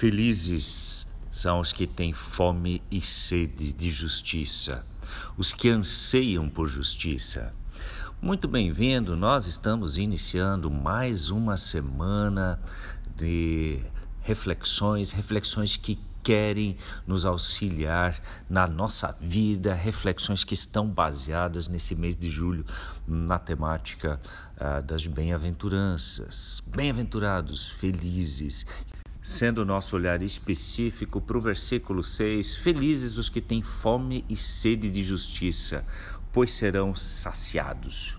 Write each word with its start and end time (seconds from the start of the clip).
Felizes 0.00 1.06
são 1.30 1.60
os 1.60 1.74
que 1.74 1.86
têm 1.86 2.14
fome 2.14 2.82
e 2.90 3.02
sede 3.02 3.70
de 3.70 3.90
justiça, 3.90 4.82
os 5.36 5.52
que 5.52 5.68
anseiam 5.68 6.48
por 6.48 6.70
justiça. 6.70 7.52
Muito 8.22 8.48
bem-vindo, 8.48 9.14
nós 9.14 9.44
estamos 9.44 9.98
iniciando 9.98 10.70
mais 10.70 11.28
uma 11.28 11.58
semana 11.58 12.58
de 13.14 13.78
reflexões, 14.22 15.12
reflexões 15.12 15.76
que 15.76 15.98
querem 16.22 16.78
nos 17.06 17.26
auxiliar 17.26 18.22
na 18.48 18.66
nossa 18.66 19.14
vida, 19.20 19.74
reflexões 19.74 20.44
que 20.44 20.54
estão 20.54 20.88
baseadas 20.88 21.68
nesse 21.68 21.94
mês 21.94 22.16
de 22.16 22.30
julho 22.30 22.64
na 23.06 23.38
temática 23.38 24.18
ah, 24.56 24.80
das 24.80 25.06
bem-aventuranças. 25.06 26.62
Bem-aventurados, 26.66 27.68
felizes, 27.68 28.64
sendo 29.22 29.58
o 29.58 29.64
nosso 29.64 29.96
olhar 29.96 30.22
específico 30.22 31.20
para 31.20 31.36
o 31.36 31.40
versículo 31.40 32.02
6: 32.02 32.56
Felizes 32.56 33.18
os 33.18 33.28
que 33.28 33.40
têm 33.40 33.62
fome 33.62 34.24
e 34.28 34.36
sede 34.36 34.90
de 34.90 35.02
justiça, 35.02 35.84
pois 36.32 36.52
serão 36.52 36.94
saciados. 36.94 38.16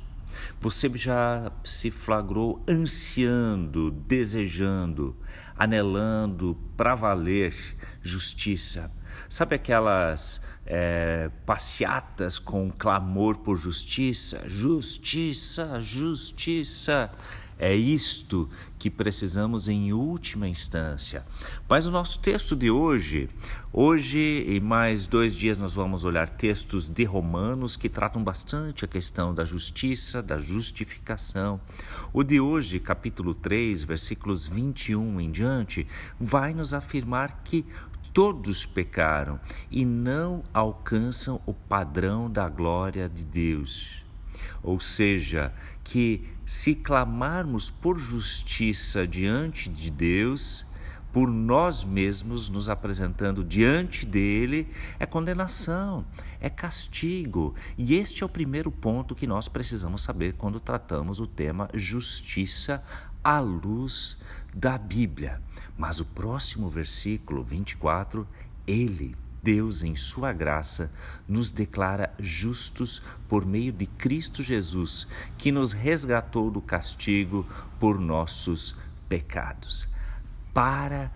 Você 0.60 0.90
já 0.96 1.52
se 1.64 1.90
flagrou 1.90 2.64
ansiando, 2.68 3.92
desejando, 3.92 5.16
anelando 5.58 6.58
para 6.78 6.96
valer 6.96 7.56
justiça. 8.02 8.92
Sabe 9.30 9.56
aquelas 9.56 10.42
é, 10.66 11.30
passeatas 11.46 12.40
com 12.40 12.72
clamor 12.72 13.38
por 13.38 13.58
justiça? 13.58 14.42
Justiça, 14.48 15.80
justiça. 15.82 17.12
É 17.62 17.76
isto 17.76 18.50
que 18.80 18.90
precisamos 18.90 19.68
em 19.68 19.94
última 19.94 20.48
instância. 20.48 21.24
Mas 21.70 21.86
o 21.86 21.92
nosso 21.92 22.18
texto 22.18 22.56
de 22.56 22.72
hoje, 22.72 23.30
hoje 23.72 24.44
e 24.48 24.60
mais 24.60 25.06
dois 25.06 25.36
dias 25.36 25.60
nós 25.60 25.76
vamos 25.76 26.04
olhar 26.04 26.28
textos 26.28 26.90
de 26.90 27.04
Romanos 27.04 27.78
que 27.78 27.88
tratam 27.88 28.24
bastante 28.24 28.84
a 28.84 28.88
questão 28.88 29.32
da 29.32 29.46
justiça, 29.46 30.24
da 30.24 30.40
justificação. 30.40 31.62
O 32.12 32.24
de 32.24 32.40
hoje, 32.40 32.80
capítulo 32.80 33.36
3, 33.36 33.84
versículos 33.84 34.48
21 34.48 35.22
em 35.22 35.30
diante, 35.30 35.86
vai 36.20 36.56
nos 36.56 36.74
afirmar 36.74 37.44
que 37.44 37.64
todos 38.14 38.66
pecaram 38.66 39.40
e 39.70 39.86
não 39.86 40.44
alcançam 40.54 41.42
o 41.46 41.54
padrão 41.54 42.30
da 42.30 42.48
glória 42.50 43.08
de 43.10 43.24
Deus. 43.24 44.04
Ou 44.64 44.80
seja, 44.80 45.54
que 45.84 46.30
se 46.46 46.76
clamarmos 46.76 47.70
por 47.70 47.98
justiça 47.98 49.08
diante 49.08 49.70
de 49.70 49.90
Deus, 49.90 50.66
por 51.12 51.30
nós 51.30 51.84
mesmos 51.84 52.50
nos 52.50 52.70
apresentando 52.70 53.44
diante 53.44 54.06
dele, 54.06 54.68
é 55.00 55.06
condenação, 55.06 56.06
é 56.40 56.50
castigo. 56.50 57.54
E 57.78 57.96
este 57.96 58.24
é 58.24 58.26
o 58.26 58.30
primeiro 58.30 58.72
ponto 58.72 59.16
que 59.16 59.28
nós 59.28 59.48
precisamos 59.48 60.04
saber 60.04 60.34
quando 60.34 60.60
tratamos 60.60 61.20
o 61.20 61.28
tema 61.28 61.70
justiça 61.74 62.84
à 63.24 63.40
luz 63.40 64.18
da 64.54 64.78
Bíblia. 64.78 65.42
Mas 65.78 66.00
o 66.00 66.06
próximo 66.06 66.70
versículo 66.70 67.44
24, 67.44 68.28
ele 68.68 69.16
Deus, 69.44 69.82
em 69.82 69.96
Sua 69.96 70.32
graça, 70.32 70.92
nos 71.28 71.50
declara 71.50 72.14
justos 72.20 73.02
por 73.28 73.46
meio 73.46 73.72
de 73.72 73.88
Cristo 73.88 74.44
Jesus, 74.44 75.08
que 75.38 75.52
nos 75.52 75.74
resgatou 75.74 76.52
do 76.52 76.62
castigo 76.62 77.48
por 77.80 78.00
nossos 78.00 78.76
pecados. 79.10 79.88
Para 80.54 81.12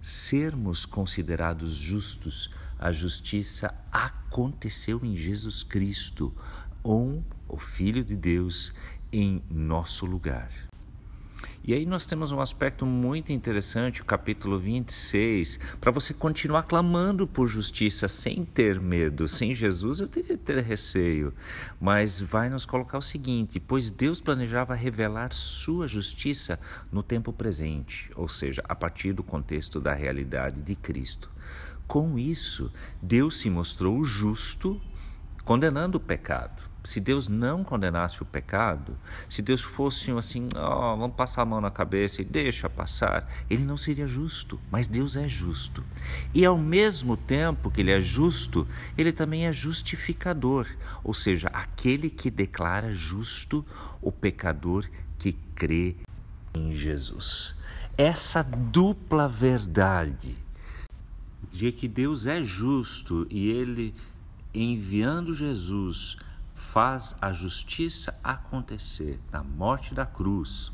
sermos 0.00 0.86
considerados 0.86 1.72
justos, 1.72 2.54
a 2.78 2.92
justiça 2.92 3.74
aconteceu 3.90 5.00
em 5.02 5.16
Jesus 5.16 5.62
Cristo, 5.62 6.32
um, 6.84 7.22
o 7.48 7.58
Filho 7.58 8.04
de 8.04 8.14
Deus, 8.14 8.72
em 9.12 9.42
nosso 9.50 10.06
lugar. 10.06 10.73
E 11.66 11.72
aí 11.72 11.86
nós 11.86 12.04
temos 12.04 12.30
um 12.30 12.42
aspecto 12.42 12.84
muito 12.84 13.32
interessante, 13.32 14.02
o 14.02 14.04
capítulo 14.04 14.58
26, 14.58 15.58
para 15.80 15.90
você 15.90 16.12
continuar 16.12 16.64
clamando 16.64 17.26
por 17.26 17.46
justiça 17.46 18.06
sem 18.06 18.44
ter 18.44 18.78
medo. 18.78 19.26
Sem 19.26 19.54
Jesus 19.54 19.98
eu 19.98 20.06
teria 20.06 20.36
ter 20.36 20.62
receio, 20.62 21.32
mas 21.80 22.20
vai 22.20 22.50
nos 22.50 22.66
colocar 22.66 22.98
o 22.98 23.02
seguinte: 23.02 23.58
pois 23.58 23.88
Deus 23.88 24.20
planejava 24.20 24.74
revelar 24.74 25.32
sua 25.32 25.88
justiça 25.88 26.60
no 26.92 27.02
tempo 27.02 27.32
presente, 27.32 28.10
ou 28.14 28.28
seja, 28.28 28.62
a 28.68 28.74
partir 28.74 29.14
do 29.14 29.22
contexto 29.22 29.80
da 29.80 29.94
realidade 29.94 30.60
de 30.60 30.74
Cristo. 30.74 31.30
Com 31.86 32.18
isso, 32.18 32.70
Deus 33.00 33.38
se 33.38 33.48
mostrou 33.48 34.04
justo, 34.04 34.78
condenando 35.46 35.96
o 35.96 36.00
pecado 36.00 36.73
se 36.84 37.00
Deus 37.00 37.28
não 37.28 37.64
condenasse 37.64 38.22
o 38.22 38.26
pecado, 38.26 38.96
se 39.28 39.40
Deus 39.40 39.62
fosse 39.62 40.10
assim, 40.12 40.48
oh, 40.54 40.96
vamos 40.96 41.16
passar 41.16 41.42
a 41.42 41.46
mão 41.46 41.60
na 41.60 41.70
cabeça 41.70 42.20
e 42.20 42.24
deixa 42.24 42.68
passar, 42.68 43.28
ele 43.48 43.64
não 43.64 43.76
seria 43.76 44.06
justo, 44.06 44.60
mas 44.70 44.86
Deus 44.86 45.16
é 45.16 45.26
justo. 45.26 45.82
E 46.34 46.44
ao 46.44 46.58
mesmo 46.58 47.16
tempo 47.16 47.70
que 47.70 47.80
ele 47.80 47.90
é 47.90 48.00
justo, 48.00 48.68
ele 48.98 49.12
também 49.12 49.46
é 49.46 49.52
justificador, 49.52 50.68
ou 51.02 51.14
seja, 51.14 51.48
aquele 51.48 52.10
que 52.10 52.30
declara 52.30 52.92
justo 52.92 53.64
o 54.02 54.12
pecador 54.12 54.86
que 55.18 55.32
crê 55.54 55.96
em 56.54 56.76
Jesus. 56.76 57.56
Essa 57.96 58.42
dupla 58.42 59.26
verdade 59.26 60.36
de 61.50 61.72
que 61.72 61.88
Deus 61.88 62.26
é 62.26 62.42
justo 62.42 63.26
e 63.30 63.48
ele 63.48 63.94
enviando 64.52 65.32
Jesus 65.32 66.16
faz 66.74 67.14
a 67.20 67.32
justiça 67.32 68.18
acontecer 68.24 69.20
na 69.30 69.44
morte 69.44 69.94
da 69.94 70.04
cruz. 70.04 70.72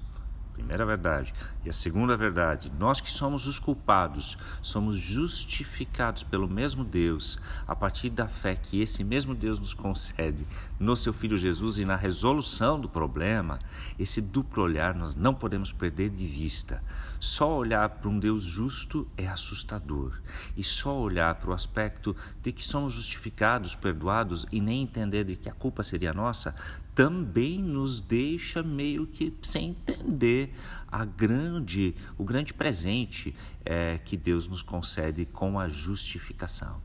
Primeira 0.61 0.85
verdade. 0.85 1.33
E 1.65 1.71
a 1.71 1.73
segunda 1.73 2.17
verdade, 2.19 2.71
nós 2.79 3.01
que 3.01 3.11
somos 3.11 3.47
os 3.47 3.59
culpados, 3.59 4.37
somos 4.61 4.99
justificados 4.99 6.23
pelo 6.23 6.47
mesmo 6.47 6.85
Deus, 6.85 7.39
a 7.67 7.75
partir 7.75 8.11
da 8.11 8.29
fé 8.29 8.55
que 8.55 8.81
esse 8.81 9.03
mesmo 9.03 9.35
Deus 9.35 9.59
nos 9.59 9.73
concede 9.73 10.47
no 10.79 10.95
seu 10.95 11.15
Filho 11.15 11.39
Jesus 11.39 11.79
e 11.79 11.85
na 11.85 11.97
resolução 11.97 12.79
do 12.79 12.91
problema, 12.91 13.59
esse 13.99 14.21
duplo 14.21 14.63
olhar 14.63 14.95
nós 14.95 15.15
não 15.15 15.35
podemos 15.35 15.73
perder 15.73 16.11
de 16.11 16.27
vista. 16.27 16.83
Só 17.19 17.57
olhar 17.57 17.89
para 17.89 18.09
um 18.09 18.19
Deus 18.19 18.43
justo 18.43 19.07
é 19.17 19.27
assustador, 19.27 20.21
e 20.57 20.63
só 20.63 20.99
olhar 20.99 21.35
para 21.37 21.51
o 21.51 21.55
aspecto 21.55 22.15
de 22.43 22.53
que 22.53 22.65
somos 22.65 22.93
justificados, 22.93 23.75
perdoados 23.75 24.47
e 24.53 24.61
nem 24.61 24.83
entender 24.83 25.25
de 25.25 25.37
que 25.37 25.49
a 25.49 25.55
culpa 25.55 25.83
seria 25.83 26.15
nossa, 26.15 26.55
também 27.01 27.59
nos 27.59 27.99
deixa 27.99 28.63
meio 28.63 29.07
que 29.07 29.33
sem 29.41 29.71
entender 29.71 30.53
a 30.87 31.03
grande, 31.03 31.95
o 32.19 32.25
grande 32.27 32.53
presente 32.53 33.35
é, 33.65 33.97
que 33.97 34.19
Deus 34.19 34.47
nos 34.47 34.61
concede 34.61 35.25
com 35.25 35.59
a 35.59 35.67
justificação. 35.67 36.83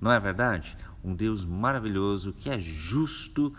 Não 0.00 0.12
é 0.12 0.20
verdade? 0.20 0.78
Um 1.02 1.16
Deus 1.16 1.44
maravilhoso 1.44 2.32
que 2.32 2.48
é 2.48 2.60
justo 2.60 3.52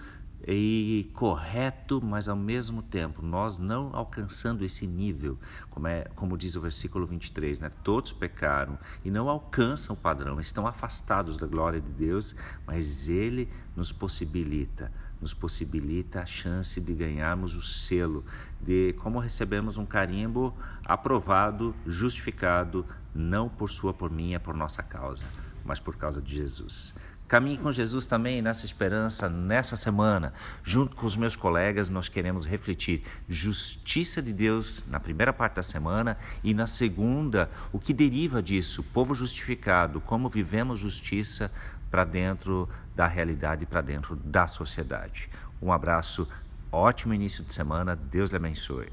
e 0.46 1.10
correto, 1.14 2.02
mas 2.04 2.30
ao 2.30 2.36
mesmo 2.36 2.82
tempo 2.82 3.22
nós 3.22 3.58
não 3.58 3.96
alcançando 3.96 4.64
esse 4.64 4.86
nível, 4.86 5.38
como, 5.70 5.88
é, 5.88 6.06
como 6.16 6.38
diz 6.38 6.56
o 6.56 6.62
versículo 6.62 7.06
23, 7.06 7.60
né? 7.60 7.72
todos 7.84 8.14
pecaram 8.14 8.78
e 9.04 9.10
não 9.10 9.30
alcançam 9.30 9.96
o 9.96 10.00
padrão, 10.00 10.40
estão 10.40 10.68
afastados 10.68 11.38
da 11.38 11.48
glória 11.48 11.82
de 11.82 11.92
Deus, 11.92 12.36
mas 12.66 13.10
Ele 13.10 13.50
nos 13.76 13.92
possibilita 13.92 14.92
nos 15.20 15.34
possibilita 15.34 16.22
a 16.22 16.26
chance 16.26 16.80
de 16.80 16.94
ganharmos 16.94 17.56
o 17.56 17.62
selo 17.62 18.24
de 18.62 18.94
como 19.00 19.20
recebemos 19.20 19.78
um 19.78 19.86
carimbo 19.86 20.56
aprovado, 20.86 21.74
justificado, 21.86 22.86
não 23.14 23.50
por 23.50 23.70
sua, 23.70 23.94
por 23.94 24.12
minha, 24.12 24.40
por 24.40 24.54
nossa 24.54 24.84
causa, 24.84 25.26
mas 25.66 25.80
por 25.80 25.96
causa 25.96 26.22
de 26.22 26.36
Jesus. 26.36 26.94
Caminhe 27.28 27.58
com 27.58 27.70
Jesus 27.70 28.08
também 28.08 28.42
nessa 28.42 28.66
esperança, 28.66 29.28
nessa 29.28 29.76
semana. 29.76 30.34
Junto 30.64 30.96
com 30.96 31.06
os 31.06 31.18
meus 31.18 31.36
colegas, 31.36 31.90
nós 31.90 32.08
queremos 32.08 32.46
refletir 32.46 33.04
justiça 33.28 34.22
de 34.22 34.32
Deus 34.32 34.86
na 34.88 34.98
primeira 34.98 35.34
parte 35.34 35.56
da 35.56 35.64
semana 35.64 36.18
e 36.42 36.54
na 36.54 36.66
segunda, 36.68 37.50
o 37.74 37.80
que 37.80 37.94
deriva 37.94 38.42
disso, 38.42 38.82
povo 38.82 39.14
justificado, 39.14 40.00
como 40.00 40.30
vivemos 40.30 40.80
justiça 40.80 41.52
para 41.92 42.06
dentro 42.06 42.70
da 42.96 43.08
realidade, 43.08 43.66
para 43.66 43.82
dentro 43.82 44.16
da 44.16 44.48
sociedade. 44.48 45.30
Um 45.62 45.74
abraço, 45.74 46.28
ótimo 46.72 47.14
início 47.14 47.44
de 47.44 47.54
semana, 47.54 47.94
Deus 47.94 48.30
lhe 48.30 48.38
abençoe. 48.38 48.88